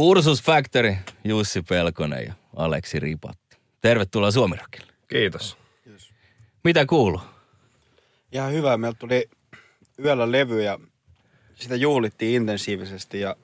[0.00, 3.56] Ursus Factory, Jussi Pelkonen ja Aleksi Ripatti.
[3.80, 4.92] Tervetuloa Suomirokille.
[5.08, 5.56] Kiitos.
[6.64, 7.20] Mitä kuuluu?
[8.32, 8.76] Ihan hyvä.
[8.76, 9.30] Meiltä tuli
[10.04, 10.78] yöllä levy ja
[11.54, 13.36] sitä juhlittiin intensiivisesti ja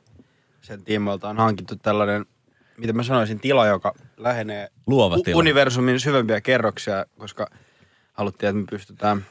[0.62, 2.26] sen tiimoilta on hankittu tällainen,
[2.76, 5.38] miten mä sanoisin, tila, joka lähenee Luova tila.
[5.38, 7.46] universumin syvempiä kerroksia, koska
[8.12, 9.26] haluttiin, että me pystytään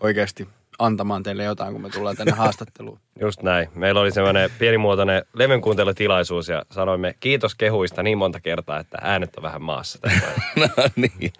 [0.00, 2.98] oikeasti antamaan teille jotain, kun me tullaan tänne haastatteluun.
[3.20, 3.68] Just näin.
[3.74, 9.42] Meillä oli semmoinen pienimuotoinen levynkuuntelutilaisuus ja sanoimme kiitos kehuista niin monta kertaa, että äänet on
[9.42, 9.98] vähän maassa.
[10.56, 11.32] No niin.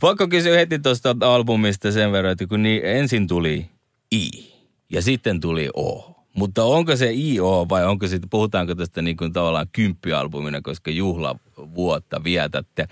[0.00, 3.66] Pakko kysyä heti tuosta albumista sen verran, että kun niin ensin tuli
[4.12, 4.54] I
[4.92, 6.16] ja sitten tuli O.
[6.34, 12.24] Mutta onko se IO vai onko sitten, puhutaanko tästä niin kuin tavallaan kymppialbumina, koska juhlavuotta
[12.24, 12.88] vietätte,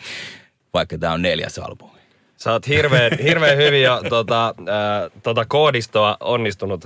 [0.74, 1.97] vaikka tämä on neljäs albumi.
[2.39, 6.84] Sä oot hirveän, hirveän hyvin jo tota, äh, tota koodistoa onnistunut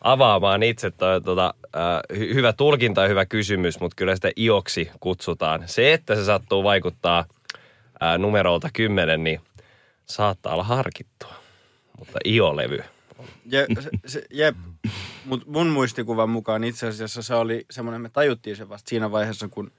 [0.00, 0.90] avaamaan itse.
[0.90, 5.62] Toi, tota, äh, hy- hyvä tulkinta ja hyvä kysymys, mutta kyllä sitä ioksi kutsutaan.
[5.66, 7.24] Se, että se sattuu vaikuttaa
[8.02, 9.40] äh, numerolta 10, niin
[10.06, 11.34] saattaa olla harkittua.
[11.98, 12.84] Mutta io-levy.
[13.46, 13.66] Je,
[14.06, 14.56] se, jep,
[15.24, 19.48] mut mun muistikuvan mukaan itse asiassa se oli semmoinen, me tajuttiin se vasta siinä vaiheessa,
[19.48, 19.72] kun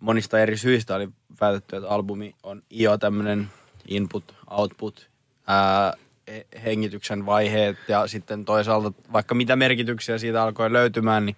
[0.00, 3.48] monista eri syistä oli päätetty, että albumi on jo tämmöinen
[3.88, 5.10] input, output,
[5.46, 5.92] ää,
[6.28, 11.36] he- hengityksen vaiheet ja sitten toisaalta vaikka mitä merkityksiä siitä alkoi löytymään, niin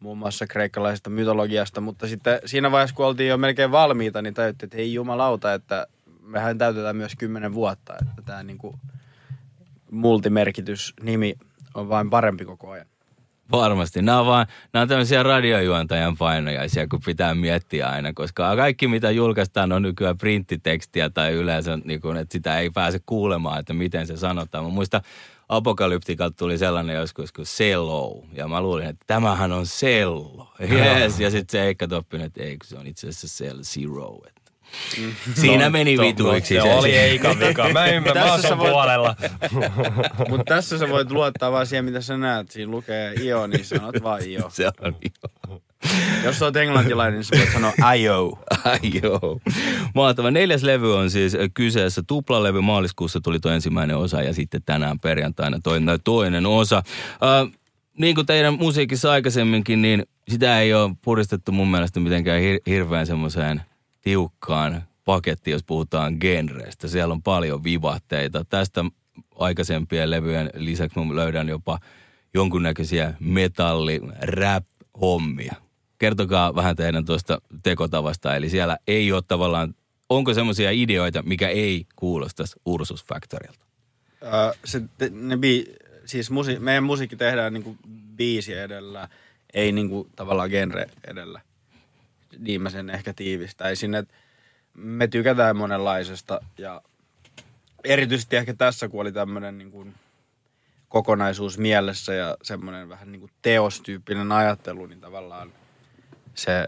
[0.00, 4.66] muun muassa kreikkalaisesta mytologiasta, mutta sitten siinä vaiheessa, kun oltiin jo melkein valmiita, niin tajuttiin,
[4.66, 5.86] että ei jumalauta, että
[6.20, 8.74] mehän täytetään myös kymmenen vuotta, että tämä niinku
[9.90, 11.34] multimerkitys-nimi
[11.74, 12.86] on vain parempi koko ajan.
[13.52, 14.02] Varmasti.
[14.02, 19.10] Nämä on, vaan, nämä on tämmöisiä radiojuontajan painojaisia, kun pitää miettiä aina, koska kaikki mitä
[19.10, 24.06] julkaistaan on nykyään printtitekstiä tai yleensä, niin kuin, että sitä ei pääse kuulemaan, että miten
[24.06, 24.64] se sanotaan.
[24.64, 25.02] Mä muistan,
[25.48, 30.52] Apokalyptikalta tuli sellainen joskus kuin cello, ja mä luulin, että tämähän on sello.
[30.60, 31.20] Yes.
[31.20, 34.18] Ja sitten se Eikka Toppinen, että ei, kun se on itse asiassa cell zero.
[34.26, 34.43] Että.
[35.34, 36.54] Siinä meni vituiksi.
[36.54, 37.68] Se oli Eikan vika.
[37.72, 39.16] Mä ymmärrän, mä oon voit- puolella.
[40.28, 42.50] Mutta tässä sä voit luottaa vaan siihen, mitä sä näet.
[42.50, 44.50] Siinä lukee io, niin sanot vaan io.
[44.54, 44.96] Se on
[45.50, 45.60] jo.
[46.24, 48.38] Jos sä oot englantilainen, niin sä voit sanoa io.
[49.02, 49.40] Joo.
[49.94, 50.30] Mahtava.
[50.30, 52.60] Neljäs levy on siis kyseessä tuplalevy.
[52.60, 56.76] Maaliskuussa tuli tuo ensimmäinen osa ja sitten tänään perjantaina toinen, toinen osa.
[56.76, 57.52] Äh,
[57.98, 63.06] niin kuin teidän musiikissa aikaisemminkin, niin sitä ei ole puristettu mun mielestä mitenkään hir- hirveän
[63.06, 63.62] semmoiseen
[64.04, 66.88] tiukkaan pakettiin, jos puhutaan genreistä.
[66.88, 68.44] Siellä on paljon vivahteita.
[68.44, 68.84] Tästä
[69.34, 71.78] aikaisempien levyjen lisäksi mä löydän jopa
[72.34, 74.64] jonkunnäköisiä metalli, rap,
[75.00, 75.54] hommia.
[75.98, 79.74] Kertokaa vähän teidän tuosta tekotavasta, eli siellä ei ole tavallaan,
[80.08, 83.64] onko semmoisia ideoita, mikä ei kuulostaisi Ursus Factorilta?
[84.22, 84.30] Öö,
[84.64, 87.76] se, ne bi, siis musi, meidän musiikki tehdään niinku
[88.16, 89.08] biisi edellä,
[89.54, 91.40] ei niinku tavallaan genre edellä.
[92.38, 94.14] Niin mä sen ehkä tiivistäisin, että
[94.74, 96.82] me tykätään monenlaisesta ja
[97.84, 99.86] erityisesti ehkä tässä, kun oli tämmöinen niinku
[100.88, 105.52] kokonaisuus mielessä ja semmoinen vähän niinku teostyyppinen ajattelu, niin tavallaan
[106.34, 106.66] se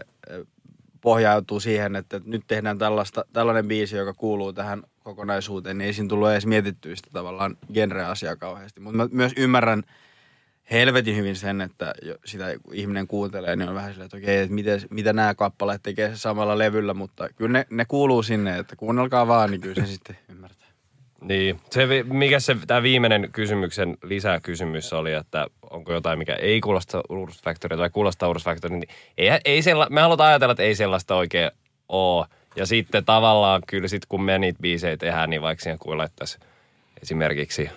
[1.01, 6.09] pohjautuu siihen, että nyt tehdään tällaista, tällainen biisi, joka kuuluu tähän kokonaisuuteen, niin ei siinä
[6.09, 8.79] tullut edes mietittyä sitä tavallaan genre-asiaa kauheasti.
[8.79, 9.83] Mutta mä myös ymmärrän
[10.71, 11.93] helvetin hyvin sen, että
[12.25, 16.09] sitä ihminen kuuntelee, niin on vähän silleen, että okei, että miten, mitä nämä kappaleet tekee
[16.09, 19.91] se samalla levyllä, mutta kyllä ne, ne kuuluu sinne, että kuunnelkaa vaan, niin kyllä se
[19.91, 20.67] sitten ymmärtää.
[21.21, 21.61] Niin.
[21.69, 27.41] Se, mikä se, tämä viimeinen kysymyksen lisäkysymys oli, että onko jotain, mikä ei kuulosta Urus
[27.43, 31.15] Factory tai kuulostaa Urus Factory, niin ei, ei sella, me halutaan ajatella, että ei sellaista
[31.15, 31.51] oikein
[31.89, 32.25] ole.
[32.55, 36.39] Ja sitten tavallaan kyllä sit kun me niitä biisejä tehdään, niin vaikka siihen kuin laittaisi
[37.01, 37.69] esimerkiksi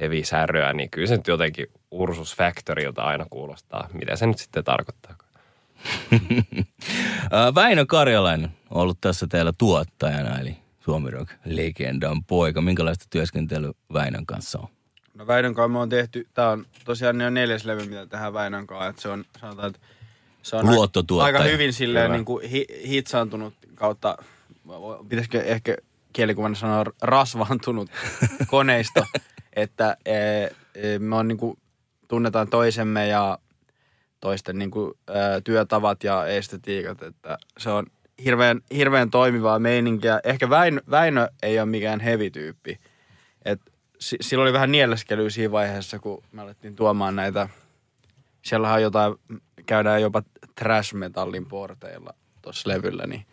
[0.00, 3.88] heavy säröä, niin kyllä se nyt jotenkin Ursus Factorylta aina kuulostaa.
[3.92, 5.14] Mitä se nyt sitten tarkoittaa?
[7.54, 12.60] Väinö Karjalainen on ollut tässä teillä tuottajana, eli Suomi Rock legendan poika.
[12.60, 14.68] Minkälaista työskentelyä Väinön kanssa on?
[15.14, 18.32] No Väinön kanssa me on tehty, tää on tosiaan ne on neljäs levy, mitä tehdään
[18.32, 19.80] Väinön kanssa, että se on, sanotaan, että
[20.42, 22.16] se on aika hyvin silleen Hyvä.
[22.16, 24.18] niin kuin hi, hitsaantunut kautta,
[25.08, 25.76] pitäisikö ehkä
[26.12, 27.90] kielikuvana sanoa rasvaantunut
[28.46, 29.04] koneisto,
[29.52, 31.58] että e, e, me on niin kuin,
[32.10, 33.38] tunnetaan toisemme ja
[34.20, 37.86] toisten niin kuin, ää, työtavat ja estetiikat, että se on
[38.24, 40.20] hirveän, hirveän toimivaa meininkiä.
[40.24, 42.80] Ehkä Väinö, Väinö ei ole mikään heavy-tyyppi.
[43.44, 43.60] Et
[43.98, 47.48] si, sillä oli vähän nieleskelyä siinä vaiheessa, kun me alettiin tuomaan näitä,
[48.42, 49.14] siellähän on jotain,
[49.66, 50.22] käydään jopa
[50.54, 53.26] trash metallin porteilla tuossa levyllä, niin.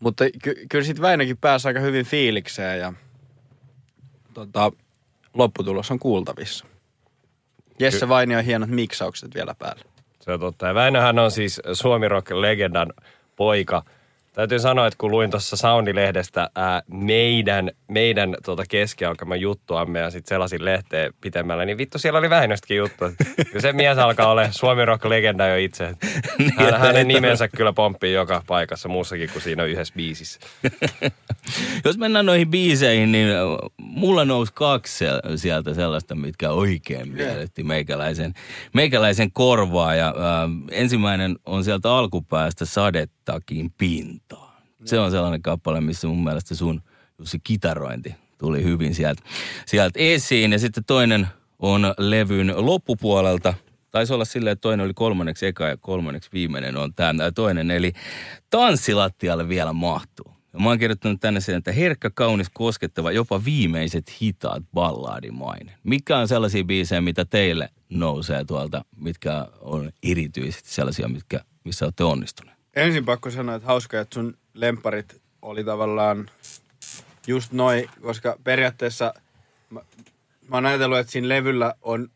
[0.00, 2.92] Mutta ky, kyllä sitten Väinökin pääsi aika hyvin fiilikseen ja
[4.34, 4.72] tota,
[5.34, 6.71] lopputulos on kuultavissa.
[7.78, 9.82] Jesse Vainio on hienot miksaukset vielä päällä.
[10.20, 10.66] Se on totta.
[10.66, 12.92] Ja Väinöhän on siis Suomi Rock-legendan
[13.36, 13.82] poika.
[14.32, 20.28] Täytyy sanoa, että kun luin tuossa Soundilehdestä ää, meidän, meidän tuota keskialkaman juttuamme ja sitten
[20.28, 23.04] selasin lehteen pitemmällä, niin vittu siellä oli Väinöstäkin juttu.
[23.36, 25.94] Kyllä se mies alkaa olla Suomi Rock-legenda jo itse.
[26.58, 30.40] Hän, hänen nimensä kyllä pomppii joka paikassa muussakin kuin siinä yhdessä biisissä.
[31.84, 33.28] Jos mennään noihin biiseihin, niin
[33.78, 35.04] mulla nousi kaksi
[35.36, 38.34] sieltä sellaista, mitkä oikein mielletti meikäläisen,
[38.74, 39.94] meikäläisen korvaa.
[39.94, 42.64] Ja äh, ensimmäinen on sieltä alkupäästä
[43.24, 44.62] Sadettakin pintaan.
[44.84, 46.82] Se on sellainen kappale, missä mun mielestä sun
[47.18, 49.22] Jussi kitarointi tuli hyvin sieltä,
[49.66, 50.52] sieltä esiin.
[50.52, 51.26] Ja sitten toinen
[51.58, 53.54] on levyn loppupuolelta.
[53.90, 57.70] Taisi olla silleen, että toinen oli kolmanneksi eka ja kolmanneksi viimeinen on tämä toinen.
[57.70, 57.92] Eli
[58.50, 60.32] tanssilattialle vielä mahtuu.
[60.52, 65.74] Ja mä oon kirjoittanut tänne sen, että herkkä, kaunis, koskettava, jopa viimeiset hitaat ballaadimainen.
[65.84, 72.04] Mikä on sellaisia biisejä, mitä teille nousee tuolta, mitkä on erityisesti sellaisia, mitkä, missä olette
[72.04, 72.51] onnistuneet?
[72.76, 76.30] Ensin pakko sanoa, että hauska, että sun lemparit oli tavallaan
[77.26, 79.14] just noin, koska periaatteessa
[79.70, 79.80] mä,
[80.48, 82.08] mä oon ajatellut, että siinä levyllä on,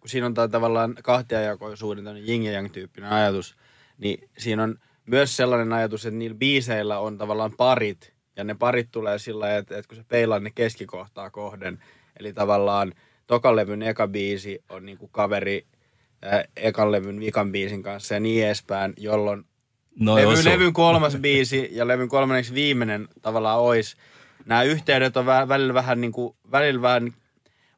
[0.00, 3.56] kun siinä on tää tavallaan kahtiajakoisuuden, tämmöinen yin ja yang tyyppinen ajatus,
[3.98, 8.88] niin siinä on myös sellainen ajatus, että niillä biiseillä on tavallaan parit, ja ne parit
[8.90, 11.82] tulee sillä lailla, että, että kun se peilaa ne keskikohtaa kohden,
[12.20, 12.92] eli tavallaan
[13.26, 15.66] tokan levyn eka biisi on niinku kaveri
[16.56, 19.44] ekan levyn vikan biisin kanssa ja niin edespäin, jolloin
[19.98, 23.96] No levy, levyn kolmas biisi ja levyn kolmanneksi viimeinen tavallaan ois.
[24.46, 27.14] Nämä yhteydet on vä- välillä vähän, niin kuin, välillä vähän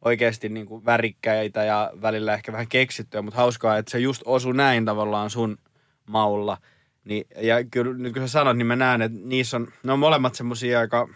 [0.05, 4.53] oikeasti niin kuin värikkäitä ja välillä ehkä vähän keksittyä, mutta hauskaa, että se just osu
[4.53, 5.59] näin tavallaan sun
[6.07, 6.59] maulla.
[7.05, 9.99] Niin, ja kyllä nyt kun sä sanot, niin mä näen, että niissä on, ne on
[9.99, 11.09] molemmat semmosia aika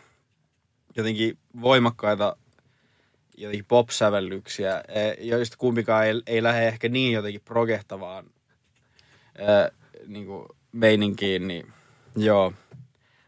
[0.97, 2.37] jotenkin voimakkaita
[3.37, 8.27] jotenkin pop-sävellyksiä, eh, joista kumpikaan ei, ei lähde ehkä niin jotenkin progehtavaan
[9.39, 9.71] ää,
[10.07, 11.67] niin kuin meininkiin, niin
[12.17, 12.53] joo.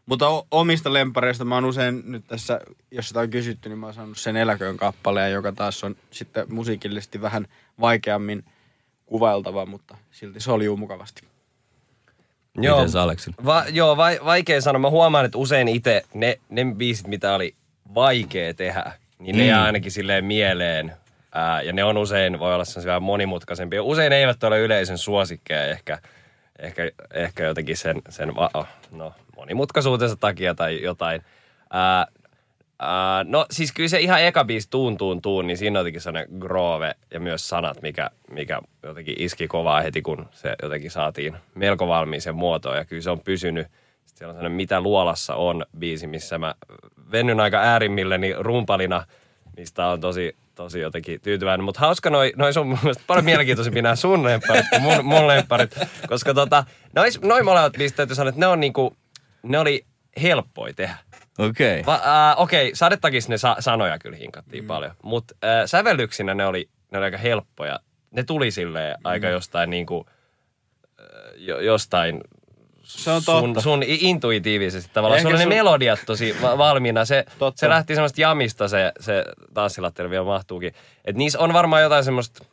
[0.05, 2.59] Mutta omista lempareista mä oon usein nyt tässä,
[2.91, 6.45] jos sitä on kysytty, niin mä oon saanut sen eläköön kappaleen, joka taas on sitten
[6.53, 7.47] musiikillisesti vähän
[7.81, 8.43] vaikeammin
[9.05, 11.21] kuvailtava, mutta silti se oli mukavasti.
[12.57, 13.31] Mites Aleksi?
[13.45, 14.79] Va, joo, vai, vaikea sanoa.
[14.79, 17.55] Mä huomaan, että usein itse ne, ne biisit, mitä oli
[17.95, 19.49] vaikea tehdä, niin ne Mm.
[19.49, 20.93] jää ainakin silleen mieleen.
[21.33, 23.83] Ää, ja ne on usein, voi olla sellaisia vähän monimutkaisempia.
[23.83, 25.99] Usein ne eivät ole yleisön suosikkeja ehkä,
[26.59, 31.21] ehkä, ehkä jotenkin sen, sen va- no, monimutkaisuutensa takia tai jotain.
[31.69, 32.05] Ää,
[32.79, 36.01] ää, no siis kyllä se ihan eka biisi tuun tuun tuun, niin siinä on jotenkin
[36.01, 41.37] sellainen groove ja myös sanat, mikä, mikä jotenkin iski kovaa heti, kun se jotenkin saatiin
[41.55, 42.77] melko valmiiseen muotoon.
[42.77, 43.67] Ja kyllä se on pysynyt.
[43.67, 46.55] Sitten siellä on sellainen Mitä luolassa on biisi, missä mä
[47.11, 49.05] vennyn aika äärimmilleni rumpalina,
[49.57, 51.63] mistä on tosi, tosi jotenkin tyytyväinen.
[51.63, 55.27] Mutta hauska noi, noi sun mun mielestä paljon mielenkiintoisempia nämä sun lemparit kuin mun, mun
[55.27, 55.75] lemparit.
[56.07, 56.63] Koska tota,
[56.95, 58.97] noin noi molemmat biisit täytyy sanoa, että ne on niinku,
[59.43, 59.85] ne oli
[60.21, 60.95] helppoja tehdä.
[61.37, 61.79] Okei.
[61.79, 61.93] Okay.
[61.93, 62.01] Äh,
[62.37, 64.67] Okei, okay, sadetakissa ne sa- sanoja kyllä hinkattiin mm.
[64.67, 67.79] paljon, mutta äh, sävellyksinä ne oli, ne oli aika helppoja.
[68.11, 69.01] Ne tuli silleen mm.
[69.03, 70.05] aika jostain niinku,
[71.35, 72.21] jo, jostain
[72.89, 73.61] Se on sun, totta.
[73.61, 75.17] sun intuitiivisesti tavallaan.
[75.17, 77.05] Ehkä Sulla oli ne sun- melodiat tosi va- valmiina.
[77.05, 77.59] Se, Totta.
[77.59, 80.73] se lähti semmoista jamista se, se tanssilattelu vielä mahtuukin.
[81.05, 82.45] Et niissä on varmaan jotain semmoista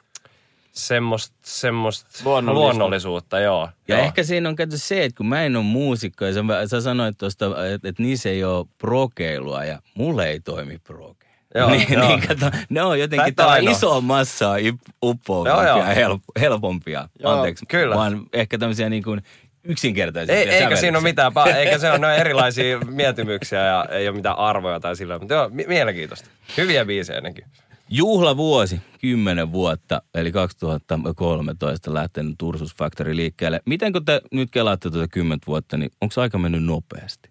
[0.73, 2.61] semmoista, semmoista Luonnollista.
[2.65, 3.69] luonnollisuutta, joo.
[3.89, 4.05] Ja joo.
[4.05, 7.19] ehkä siinä on kato se, että kun mä en ole muusikko ja sä, sä sanoit
[7.19, 11.27] tuosta, että, että niissä ei ole prokeilua ja mulle ei toimi proke.
[11.55, 12.07] Joo, niin, joo.
[12.09, 13.73] niin kato, ne on jotenkin ainoa.
[13.73, 15.95] iso massaa ip- uppoavampia joo.
[15.95, 17.09] help, helpompia.
[17.23, 17.67] Joo, Anteeksi.
[17.67, 17.97] kyllä.
[17.97, 19.23] Vaan ehkä tämmöisiä niin kuin
[19.69, 24.09] yksinkertaisia Ei, eikä siinä ole mitään, pa- eikä se ole noin erilaisia mieltymyksiä ja ei
[24.09, 26.31] ole mitään arvoja tai sillä, mutta joo, mi- mielenkiintoista.
[26.57, 27.45] Hyviä biisejä nekin.
[27.89, 33.61] Juhlavuosi, 10 vuotta, eli 2013 lähtenyt Tursus Factory liikkeelle.
[33.65, 37.31] Miten kun te nyt kelaatte tuota 10 vuotta, niin onko aika mennyt nopeasti?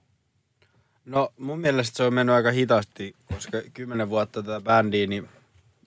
[1.06, 5.30] No mun mielestä se on mennyt aika hitaasti, koska kymmenen vuotta tätä bändiä, niin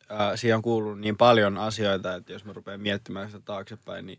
[0.09, 4.19] ää, siihen on kuulunut niin paljon asioita, että jos mä rupean miettimään sitä taaksepäin, niin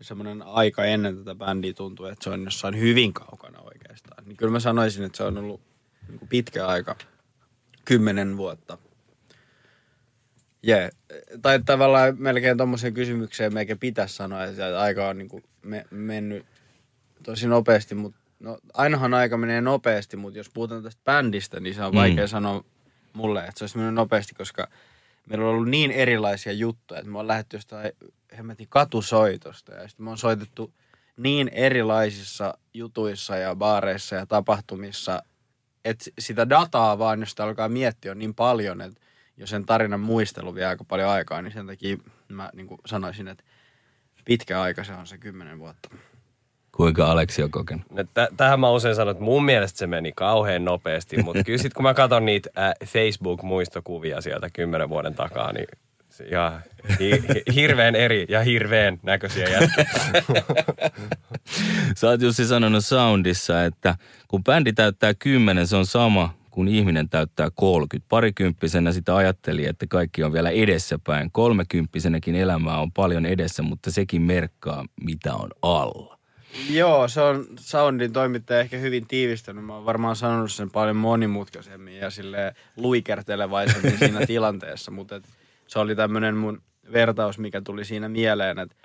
[0.00, 4.24] semmoinen aika ennen tätä bändiä tuntuu, että se on jossain hyvin kaukana oikeastaan.
[4.24, 5.60] Niin kyllä mä sanoisin, että se on ollut
[6.08, 6.96] niin kuin pitkä aika,
[7.84, 8.78] kymmenen vuotta.
[10.62, 10.90] Jee.
[11.42, 16.46] Tai tavallaan melkein tuommoiseen kysymykseen meikä pitäisi sanoa, että aika on niin kuin me, mennyt
[17.22, 21.82] tosi nopeasti, mutta no, ainahan aika menee nopeasti, mutta jos puhutaan tästä bändistä, niin se
[21.84, 21.96] on Mm.
[21.98, 22.64] vaikea sanoa
[23.12, 24.68] mulle, että se olisi mennyt nopeasti, koska
[25.26, 27.92] meillä on ollut niin erilaisia juttuja, että me on lähdetty jostain
[28.36, 30.72] hemmetin katusoitosta ja sitten me on soitettu
[31.16, 35.22] niin erilaisissa jutuissa ja baareissa ja tapahtumissa,
[35.84, 39.00] että sitä dataa vaan, jos sitä alkaa miettiä, on niin paljon, että
[39.36, 41.96] jos sen tarinan muistelu vie aika paljon aikaa, niin sen takia
[42.28, 43.44] mä niin kuin sanoisin, että
[44.24, 45.88] pitkä aika se on se kymmenen vuotta.
[46.76, 47.90] Kuinka Aleksi on kokenut?
[47.90, 51.58] No, tä- tähän mä usein sanon, että mun mielestä se meni kauhean nopeasti, mutta kyllä
[51.58, 55.66] sit kun mä katson niitä äh, Facebook-muistokuvia sieltä kymmenen vuoden takaa, niin
[56.20, 56.60] ihan
[57.00, 59.84] hi- hi- hirveän eri ja hirveän näköisiä jätkiä.
[61.96, 63.96] Sä oot Jussi sanonut Soundissa, että
[64.28, 68.08] kun bändi täyttää 10, se on sama kuin ihminen täyttää 30.
[68.08, 71.30] Parikymppisenä sitä ajatteli, että kaikki on vielä edessäpäin.
[71.32, 76.18] Kolmekymppisenäkin elämää on paljon edessä, mutta sekin merkkaa, mitä on alla.
[76.70, 79.64] Joo, se on Soundin toimittaja ehkä hyvin tiivistänyt.
[79.64, 85.24] Mä oon varmaan sanonut sen paljon monimutkaisemmin ja sille luikertelevaisemmin siinä tilanteessa, mutta et
[85.66, 88.76] se oli tämmöinen mun vertaus, mikä tuli siinä mieleen, että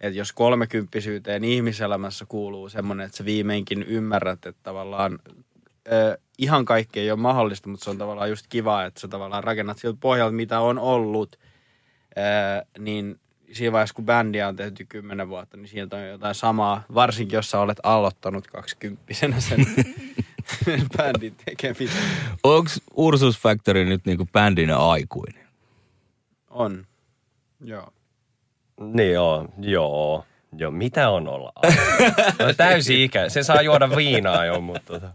[0.00, 5.18] et jos kolmekymppisyyteen ihmiselämässä kuuluu semmoinen, että sä viimeinkin ymmärrät, että tavallaan
[5.92, 9.44] ö, ihan kaikki ei ole mahdollista, mutta se on tavallaan just kiva, että sä tavallaan
[9.44, 11.38] rakennat siltä pohjalta, mitä on ollut,
[12.16, 13.20] ö, niin
[13.52, 17.50] siinä vaiheessa, kun bändiä on tehty kymmenen vuotta, niin sieltä on jotain samaa, varsinkin jos
[17.50, 19.66] sä olet aloittanut kaksikymppisenä sen
[20.96, 22.02] bändin tekemisen.
[22.42, 25.43] Onko Ursus Factory nyt niinku bändinä aikuinen?
[26.54, 26.86] On,
[27.64, 27.92] joo.
[28.80, 30.24] niin joo, joo.
[30.56, 31.52] Joo, mitä on olla?
[32.38, 33.28] No, täysi ikä.
[33.28, 35.10] Se saa juoda viinaa jo, mutta tota.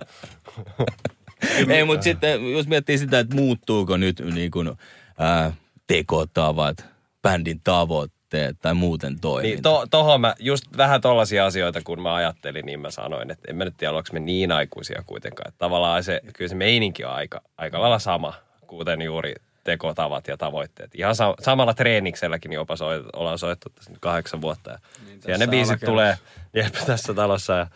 [1.70, 4.72] Ei, mutta sitten jos miettii sitä, että muuttuuko nyt niin kuin,
[5.18, 5.54] ää,
[5.88, 6.86] tekotavat,
[7.22, 9.48] bändin tavoitteet tai muuten toiminta.
[9.48, 13.52] Niin, to, tohon mä, just vähän tollaisia asioita, kun mä ajattelin, niin mä sanoin, että
[13.52, 15.48] en mä nyt tiedä, ollaanko me niin aikuisia kuitenkaan.
[15.48, 18.34] Että tavallaan se, kyllä se meininki on aika, aika lailla sama,
[18.68, 20.96] kuten juuri tekotavat ja tavoitteet.
[20.96, 24.72] Ihan sa- samalla treenikselläkin jopa soit, ollaan soittu tässä nyt kahdeksan vuotta.
[24.72, 25.86] Ja Niin, siellä ne biisit alakerrassa.
[25.92, 26.18] tulee
[26.54, 27.68] jep, tässä talossa ja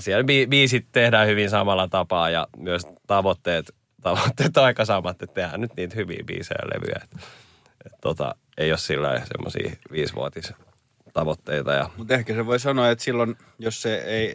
[0.00, 5.34] siellä bi- biisit tehdään hyvin samalla tapaa ja myös tavoitteet, tavoitteet on aika samat, että
[5.34, 7.00] tehdään nyt niitä hyviä biisejä ja levyjä.
[7.04, 7.20] Et,
[7.86, 10.52] et tota, ei ole sillä semmoisia viisivuotis
[11.12, 14.34] tavoitteita ja Mutta ehkä se voi sanoa, että silloin, jos se ei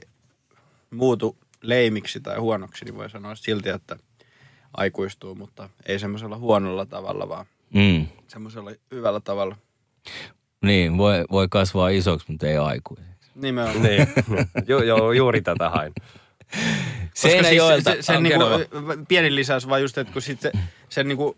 [0.91, 3.95] muutu leimiksi tai huonoksi, niin voi sanoa silti, että
[4.77, 8.07] aikuistuu, mutta ei semmoisella huonolla tavalla, vaan Mm.
[8.27, 9.55] semmoisella hyvällä tavalla.
[10.61, 13.31] Niin, voi, voi kasvaa isoksi, mutta ei aikuiseksi.
[13.35, 13.81] Nimenomaan.
[13.83, 14.07] niin,
[14.67, 15.93] ju, ju, juuri tätä hain.
[17.13, 17.91] Seinäjoelta.
[17.91, 19.05] Siis se, se, Ah, sen niinku, kerro vaan.
[19.07, 20.51] pieni lisäys vaan just, että kun sit se,
[20.89, 21.37] sen niinku,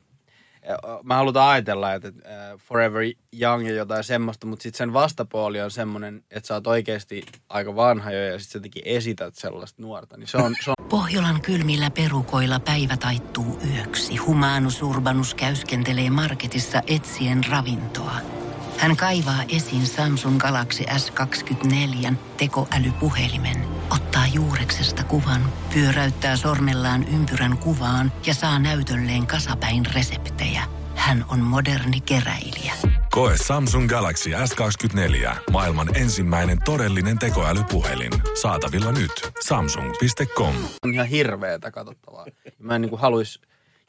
[1.03, 3.01] mä halutaan ajatella, että äh, Forever
[3.41, 7.75] Young ja jotain semmoista, mutta sitten sen vastapuoli on semmoinen, että sä oot oikeasti aika
[7.75, 10.17] vanha jo ja sitten sä esität sellaista nuorta.
[10.17, 14.17] Niin se on, se on Pohjolan kylmillä perukoilla päivä taittuu yöksi.
[14.17, 18.44] Humanus Urbanus käyskentelee marketissa etsien ravintoa.
[18.77, 25.41] Hän kaivaa esiin Samsung Galaxy S24 tekoälypuhelimen, ottaa juureksesta kuvan,
[25.73, 30.63] pyöräyttää sormellaan ympyrän kuvaan ja saa näytölleen kasapäin reseptejä.
[30.95, 32.73] Hän on moderni keräilijä.
[33.11, 35.35] Koe Samsung Galaxy S24.
[35.51, 38.11] Maailman ensimmäinen todellinen tekoälypuhelin.
[38.41, 39.11] Saatavilla nyt.
[39.47, 40.55] Samsung.com.
[40.83, 42.25] on ihan hirveetä katsottavaa.
[42.59, 43.39] Mä en niinku haluis...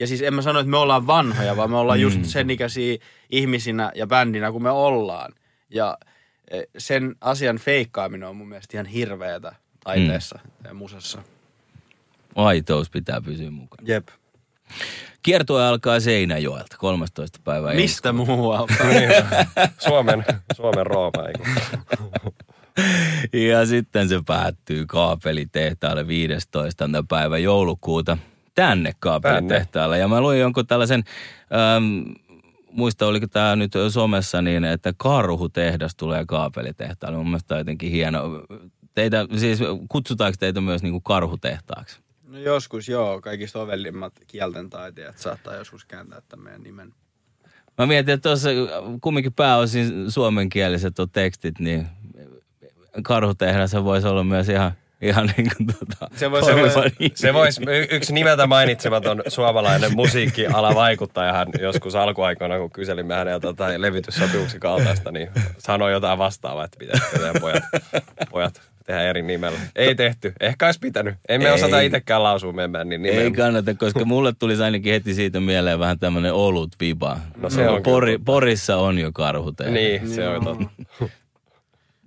[0.00, 2.98] Ja siis en mä sano, että me ollaan vanhoja, vaan me ollaan just sen ikäisiä
[3.30, 5.32] ihmisinä ja bändinä kuin me ollaan.
[5.70, 5.98] Ja
[6.50, 9.52] eh, sen asian feikkaaminen on mun mielestä ihan hirveetä
[9.84, 11.22] taiteessa ja musassa.
[12.34, 13.88] Aitous pitää pysyä mukana.
[13.88, 14.08] Jep.
[15.22, 17.38] Kiertue alkaa Seinäjoelta 13.
[17.44, 18.74] päivä ensi Mistä muualta?
[19.88, 20.24] Suomen,
[20.56, 21.22] Suomen Rooma.
[23.32, 26.88] Ja sitten se päättyy kaapelitehtaalle 15.
[27.08, 28.18] päivä joulukuuta
[28.56, 29.98] tänne kaapelitehtaalle.
[29.98, 31.04] Ja mä luin jonkun tällaisen,
[31.52, 32.12] ähm,
[32.72, 37.18] muista oliko tämä nyt somessa niin, että karhutehdas tulee kaapelitehtaalle.
[37.18, 38.22] Mun mielestä jotenkin hieno.
[38.94, 39.58] Teitä, siis
[39.88, 42.00] kutsutaanko teitä myös niin kuin karhutehtaaksi?
[42.28, 46.94] No joskus joo, kaikista ovellimmat kielten taiteilijat saattaa joskus kääntää tämän meidän nimen.
[47.78, 48.50] Mä mietin, että tuossa
[49.00, 51.86] kumminkin pääosin suomenkieliset on tekstit, niin
[53.02, 54.72] karhutehdas voisi olla myös ihan,
[55.02, 57.12] ihan niin kuin tota, Se voisi toimiva olla- nimi.
[57.14, 64.60] Se voisi, y- yksi nimeltä mainitsematon suomalainen musiikkialavaikuttajahan joskus alkuaikoina, kun kyselimme häneltä tai levityssopimuksen
[64.60, 67.62] kaltaista, niin sanoi jotain vastaavaa, että pitäisikö teidän pojat,
[68.30, 69.58] pojat tehdä eri nimellä.
[69.76, 70.32] Ei tehty.
[70.40, 71.14] Ehkä olisi pitänyt.
[71.28, 71.54] Emme Ei.
[71.54, 73.20] osata itsekään lausua meidän bändin nimeä.
[73.20, 77.18] Ei kannata, koska mulle tulisi ainakin heti siitä mieleen vähän tämmönen olut viba.
[77.36, 78.24] No se on Pori, kyllä.
[78.24, 79.74] Porissa on jo karhutehdas.
[79.74, 80.66] Niin, se on totta.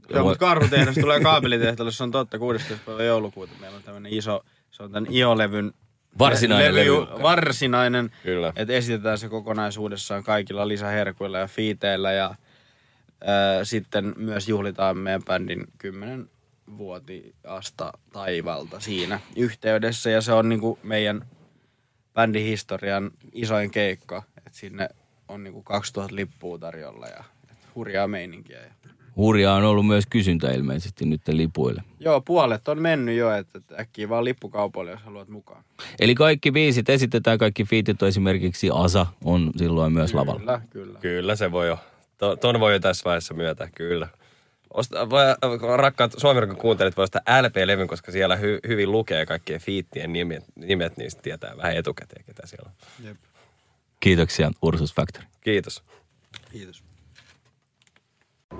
[0.10, 2.86] Joo, mutta karhutehdas tulee kaapelitehtaalle, se on totta, 16.
[2.86, 3.54] päivä joulukuuta.
[3.60, 5.74] Meillä on tämmöinen iso, se on tämän IO-levyn
[6.20, 7.22] Varsinainen levy.
[7.22, 8.54] Varsinainen, Kyllä.
[8.56, 12.36] että esitetään se kokonaisuudessaan kaikilla lisäherkuilla ja fiiteillä ja
[13.22, 16.30] ää, sitten myös juhlitaan meidän bändin 10
[16.78, 21.25] vuotiasta taivalta siinä yhteydessä ja se on niinku meidän
[22.13, 24.89] bändin historian isoin keikka, että sinne
[25.28, 27.24] on niinku 2000 lippua tarjolla ja
[27.75, 28.60] hurjaa meininkiä.
[28.60, 28.72] Ja
[29.20, 31.84] Hurjaa on ollut myös kysyntä ilmeisesti nyt lipuille.
[32.00, 35.64] Joo, puolet on mennyt jo, että, äkkiä vaan lippukaupoille, jos haluat mukaan.
[36.00, 40.40] Eli kaikki biisit esitetään, kaikki fiitit on esimerkiksi Asa on silloin myös lavalla.
[40.40, 41.00] Kyllä, kyllä.
[41.00, 41.80] Kyllä se voi jo.
[42.18, 44.08] To, ton voi jo tässä vaiheessa myöntää, kyllä.
[44.74, 45.24] Osta, voi,
[45.78, 50.98] rakkaat suomirokon kuuntelijat voi ostaa LP-levyn, koska siellä hy, hyvin lukee kaikkien fiittien nimet, nimet,
[50.98, 53.06] niin tietää vähän etukäteen, ketä siellä on.
[53.06, 53.18] Jep.
[54.00, 55.26] Kiitoksia Ursus Factory.
[55.42, 55.84] Kiitos.
[56.52, 56.88] Kiitos.